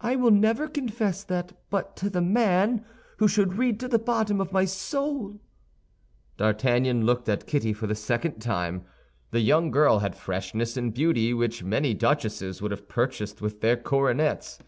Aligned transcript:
"I 0.00 0.16
will 0.16 0.30
never 0.30 0.66
confess 0.68 1.22
that 1.22 1.52
but 1.68 1.96
to 1.96 2.08
the 2.08 2.22
man—who 2.22 3.28
should 3.28 3.58
read 3.58 3.78
to 3.80 3.88
the 3.88 3.98
bottom 3.98 4.40
of 4.40 4.52
my 4.52 4.64
soul!" 4.64 5.38
D'Artagnan 6.38 7.04
looked 7.04 7.28
at 7.28 7.46
Kitty 7.46 7.74
for 7.74 7.86
the 7.86 7.94
second 7.94 8.38
time. 8.40 8.86
The 9.32 9.40
young 9.40 9.70
girl 9.70 9.98
had 9.98 10.16
freshness 10.16 10.78
and 10.78 10.94
beauty 10.94 11.34
which 11.34 11.62
many 11.62 11.92
duchesses 11.92 12.62
would 12.62 12.70
have 12.70 12.88
purchased 12.88 13.42
with 13.42 13.60
their 13.60 13.76
coronets. 13.76 14.60